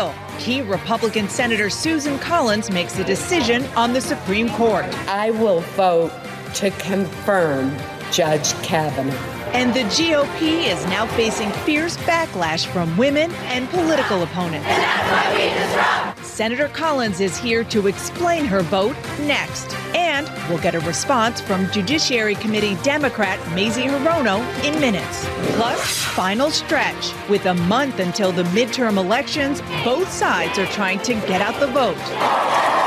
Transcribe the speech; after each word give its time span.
Done 0.00 0.14
deal. 0.14 0.38
Key 0.38 0.62
Republican 0.62 1.28
Senator 1.28 1.70
Susan 1.70 2.18
Collins 2.18 2.70
makes 2.70 2.98
a 2.98 3.04
decision 3.04 3.64
on 3.76 3.92
the 3.92 4.00
Supreme 4.00 4.48
Court. 4.50 4.86
I 5.08 5.30
will 5.30 5.60
vote 5.76 6.12
to 6.54 6.70
confirm 6.72 7.76
Judge 8.10 8.52
Kavanaugh. 8.62 9.14
And 9.52 9.74
the 9.74 9.82
GOP 9.84 10.64
is 10.64 10.84
now 10.86 11.06
facing 11.06 11.50
fierce 11.64 11.96
backlash 11.98 12.66
from 12.66 12.96
women 12.96 13.32
and 13.46 13.68
political 13.68 14.22
opponents. 14.22 14.66
Senator 16.40 16.68
Collins 16.68 17.20
is 17.20 17.36
here 17.36 17.62
to 17.64 17.86
explain 17.86 18.46
her 18.46 18.62
vote 18.62 18.96
next. 19.26 19.76
And 19.94 20.26
we'll 20.48 20.62
get 20.62 20.74
a 20.74 20.80
response 20.80 21.38
from 21.38 21.70
Judiciary 21.70 22.34
Committee 22.34 22.76
Democrat 22.76 23.38
Mazie 23.54 23.82
Hirono 23.82 24.40
in 24.64 24.80
minutes. 24.80 25.26
Plus, 25.56 25.98
final 25.98 26.48
stretch. 26.50 27.12
With 27.28 27.44
a 27.44 27.52
month 27.52 27.98
until 27.98 28.32
the 28.32 28.44
midterm 28.44 28.96
elections, 28.96 29.60
both 29.84 30.10
sides 30.10 30.58
are 30.58 30.64
trying 30.68 31.00
to 31.00 31.12
get 31.12 31.42
out 31.42 31.60
the 31.60 31.66
vote. 31.66 32.79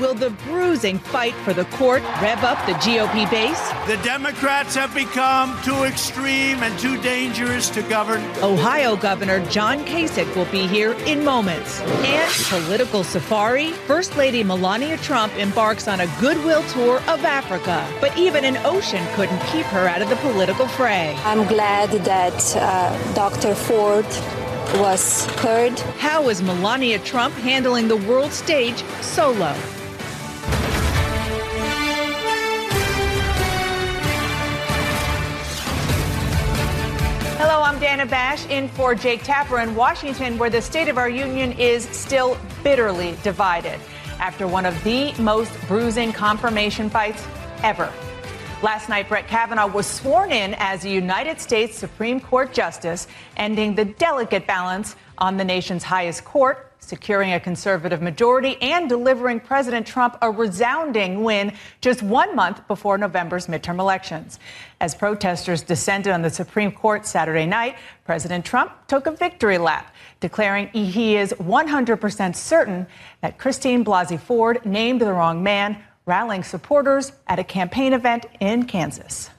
Will 0.00 0.12
the 0.12 0.28
bruising 0.44 0.98
fight 0.98 1.32
for 1.36 1.54
the 1.54 1.64
court 1.76 2.02
rev 2.20 2.44
up 2.44 2.58
the 2.66 2.72
GOP 2.74 3.30
base? 3.30 3.70
The 3.86 3.96
Democrats 4.04 4.74
have 4.74 4.94
become 4.94 5.58
too 5.62 5.84
extreme 5.84 6.62
and 6.62 6.78
too 6.78 7.00
dangerous 7.00 7.70
to 7.70 7.80
govern. 7.82 8.22
Ohio 8.42 8.96
Governor 8.96 9.40
John 9.46 9.86
Kasich 9.86 10.34
will 10.36 10.44
be 10.46 10.66
here 10.66 10.92
in 11.06 11.24
moments. 11.24 11.80
And 11.80 12.30
political 12.50 13.04
safari, 13.04 13.72
First 13.86 14.18
Lady 14.18 14.44
Melania 14.44 14.98
Trump 14.98 15.34
embarks 15.38 15.88
on 15.88 16.00
a 16.00 16.06
goodwill 16.20 16.62
tour 16.64 16.98
of 17.08 17.24
Africa. 17.24 17.88
But 17.98 18.18
even 18.18 18.44
an 18.44 18.58
ocean 18.66 19.06
couldn't 19.14 19.40
keep 19.46 19.64
her 19.66 19.88
out 19.88 20.02
of 20.02 20.10
the 20.10 20.16
political 20.16 20.68
fray. 20.68 21.14
I'm 21.24 21.46
glad 21.48 21.90
that 22.04 22.56
uh, 22.56 23.14
Dr. 23.14 23.54
Ford 23.54 24.04
was 24.78 25.24
heard. 25.36 25.78
How 25.98 26.28
is 26.28 26.42
Melania 26.42 26.98
Trump 26.98 27.34
handling 27.36 27.88
the 27.88 27.96
world 27.96 28.32
stage 28.32 28.84
solo? 29.00 29.56
Hello, 37.96 38.06
Bash 38.10 38.44
in 38.50 38.68
for 38.68 38.94
Jake 38.94 39.22
Tapper 39.22 39.58
in 39.60 39.74
Washington, 39.74 40.36
where 40.36 40.50
the 40.50 40.60
State 40.60 40.88
of 40.88 40.98
our 40.98 41.08
Union 41.08 41.52
is 41.52 41.84
still 41.88 42.36
bitterly 42.62 43.16
divided 43.22 43.80
after 44.18 44.46
one 44.46 44.66
of 44.66 44.84
the 44.84 45.14
most 45.14 45.50
bruising 45.66 46.12
confirmation 46.12 46.90
fights 46.90 47.26
ever. 47.62 47.90
Last 48.62 48.90
night, 48.90 49.08
Brett 49.08 49.26
Kavanaugh 49.28 49.66
was 49.66 49.86
sworn 49.86 50.30
in 50.30 50.52
as 50.58 50.84
a 50.84 50.90
United 50.90 51.40
States 51.40 51.78
Supreme 51.78 52.20
Court 52.20 52.52
Justice, 52.52 53.08
ending 53.38 53.74
the 53.74 53.86
delicate 53.86 54.46
balance 54.46 54.94
on 55.16 55.38
the 55.38 55.44
nation's 55.44 55.82
highest 55.82 56.22
court, 56.22 56.70
securing 56.86 57.32
a 57.32 57.40
conservative 57.40 58.00
majority, 58.00 58.56
and 58.62 58.88
delivering 58.88 59.40
President 59.40 59.86
Trump 59.86 60.16
a 60.22 60.30
resounding 60.30 61.24
win 61.24 61.52
just 61.80 62.00
one 62.00 62.34
month 62.36 62.66
before 62.68 62.96
November's 62.96 63.48
midterm 63.48 63.80
elections. 63.80 64.38
As 64.80 64.94
protesters 64.94 65.62
descended 65.62 66.12
on 66.12 66.22
the 66.22 66.30
Supreme 66.30 66.70
Court 66.70 67.04
Saturday 67.04 67.44
night, 67.44 67.76
President 68.04 68.44
Trump 68.44 68.72
took 68.86 69.06
a 69.06 69.10
victory 69.10 69.58
lap, 69.58 69.92
declaring 70.20 70.68
he 70.68 71.16
is 71.16 71.32
100% 71.34 72.36
certain 72.36 72.86
that 73.20 73.36
Christine 73.36 73.84
Blasey 73.84 74.18
Ford 74.18 74.64
named 74.64 75.00
the 75.00 75.12
wrong 75.12 75.42
man, 75.42 75.82
rallying 76.06 76.44
supporters 76.44 77.10
at 77.26 77.40
a 77.40 77.44
campaign 77.44 77.92
event 77.92 78.26
in 78.38 78.64
Kansas. 78.64 79.30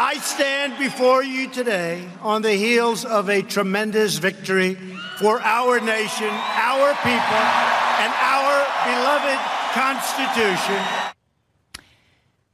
I 0.00 0.18
stand 0.22 0.78
before 0.78 1.24
you 1.24 1.48
today 1.48 2.06
on 2.22 2.42
the 2.42 2.52
heels 2.52 3.04
of 3.04 3.28
a 3.28 3.42
tremendous 3.42 4.18
victory 4.18 4.76
for 5.18 5.40
our 5.42 5.80
nation, 5.80 6.28
our 6.30 6.94
people, 7.02 7.42
and 7.98 8.12
our 8.22 8.66
beloved 8.86 9.38
Constitution. 9.72 10.80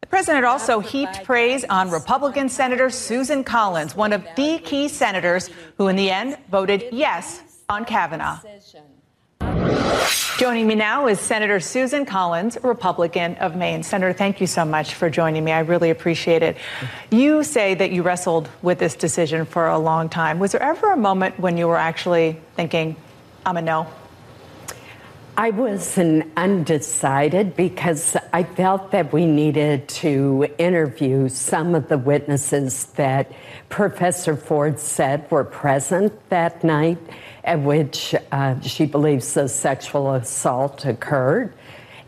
The 0.00 0.06
president 0.08 0.44
also 0.44 0.80
heaped 0.80 1.22
praise 1.22 1.64
on 1.64 1.90
Republican 1.90 2.48
Senator 2.48 2.90
Susan 2.90 3.44
Collins, 3.44 3.94
one 3.94 4.12
of 4.12 4.26
the 4.34 4.58
key 4.58 4.88
senators 4.88 5.50
who, 5.76 5.86
in 5.86 5.94
the 5.94 6.10
end, 6.10 6.36
voted 6.50 6.86
yes 6.90 7.42
on 7.68 7.84
Kavanaugh. 7.84 8.40
Joining 10.38 10.68
me 10.68 10.76
now 10.76 11.08
is 11.08 11.18
Senator 11.18 11.58
Susan 11.58 12.06
Collins, 12.06 12.56
Republican 12.62 13.34
of 13.36 13.56
Maine. 13.56 13.82
Senator, 13.82 14.12
thank 14.12 14.40
you 14.40 14.46
so 14.46 14.64
much 14.64 14.94
for 14.94 15.10
joining 15.10 15.44
me. 15.44 15.50
I 15.50 15.60
really 15.60 15.90
appreciate 15.90 16.42
it. 16.42 16.56
You 17.10 17.42
say 17.42 17.74
that 17.74 17.90
you 17.90 18.02
wrestled 18.02 18.48
with 18.62 18.78
this 18.78 18.94
decision 18.94 19.44
for 19.44 19.66
a 19.66 19.78
long 19.78 20.08
time. 20.08 20.38
Was 20.38 20.52
there 20.52 20.62
ever 20.62 20.92
a 20.92 20.96
moment 20.96 21.40
when 21.40 21.56
you 21.56 21.66
were 21.66 21.76
actually 21.76 22.40
thinking, 22.54 22.94
I'm 23.44 23.56
a 23.56 23.62
no? 23.62 23.88
I 25.38 25.50
was 25.50 25.96
an 25.98 26.32
undecided 26.36 27.54
because 27.54 28.16
I 28.32 28.42
felt 28.42 28.90
that 28.90 29.12
we 29.12 29.24
needed 29.24 29.88
to 29.90 30.48
interview 30.58 31.28
some 31.28 31.76
of 31.76 31.86
the 31.86 31.96
witnesses 31.96 32.86
that 32.96 33.30
Professor 33.68 34.34
Ford 34.34 34.80
said 34.80 35.30
were 35.30 35.44
present 35.44 36.12
that 36.30 36.64
night 36.64 36.98
at 37.44 37.60
which 37.60 38.16
uh, 38.32 38.58
she 38.62 38.84
believes 38.84 39.32
the 39.34 39.48
sexual 39.48 40.14
assault 40.14 40.84
occurred. 40.84 41.54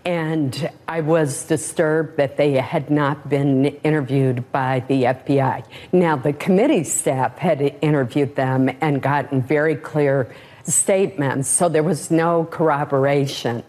And 0.04 0.68
I 0.88 1.00
was 1.00 1.44
disturbed 1.44 2.16
that 2.16 2.36
they 2.36 2.54
had 2.54 2.90
not 2.90 3.28
been 3.28 3.66
interviewed 3.84 4.50
by 4.50 4.82
the 4.88 5.04
FBI. 5.04 5.64
Now, 5.92 6.16
the 6.16 6.32
committee 6.32 6.82
staff 6.82 7.38
had 7.38 7.60
interviewed 7.80 8.34
them 8.34 8.76
and 8.80 9.00
gotten 9.00 9.40
very 9.40 9.76
clear 9.76 10.34
statements, 10.64 11.48
so 11.48 11.68
there 11.68 11.82
was 11.82 12.10
no 12.10 12.44
corroboration. 12.44 13.62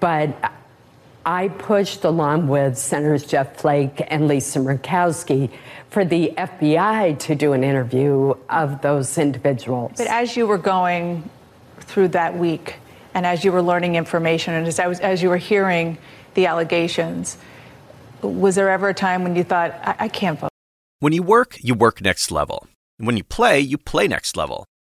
But 0.00 0.52
I 1.24 1.48
pushed 1.48 2.04
along 2.04 2.48
with 2.48 2.78
Senators 2.78 3.26
Jeff 3.26 3.56
Flake 3.56 4.02
and 4.08 4.28
Lisa 4.28 4.60
Murkowski 4.60 5.50
for 5.90 6.04
the 6.04 6.32
FBI 6.36 7.18
to 7.20 7.34
do 7.34 7.52
an 7.52 7.64
interview 7.64 8.34
of 8.48 8.80
those 8.82 9.18
individuals. 9.18 9.92
But 9.96 10.06
as 10.06 10.36
you 10.36 10.46
were 10.46 10.58
going 10.58 11.28
through 11.80 12.08
that 12.08 12.36
week, 12.36 12.76
and 13.14 13.24
as 13.26 13.44
you 13.44 13.50
were 13.50 13.62
learning 13.62 13.94
information, 13.94 14.54
and 14.54 14.66
as, 14.66 14.78
was, 14.78 15.00
as 15.00 15.22
you 15.22 15.28
were 15.28 15.36
hearing 15.36 15.98
the 16.34 16.46
allegations, 16.46 17.38
was 18.22 18.54
there 18.54 18.70
ever 18.70 18.90
a 18.90 18.94
time 18.94 19.22
when 19.22 19.34
you 19.36 19.42
thought, 19.42 19.72
I, 19.82 19.96
I 20.00 20.08
can't 20.08 20.38
vote? 20.38 20.50
When 21.00 21.12
you 21.12 21.22
work, 21.22 21.56
you 21.60 21.74
work 21.74 22.00
next 22.00 22.30
level. 22.30 22.68
And 22.98 23.06
when 23.06 23.16
you 23.16 23.24
play, 23.24 23.60
you 23.60 23.78
play 23.78 24.06
next 24.06 24.36
level. 24.36 24.66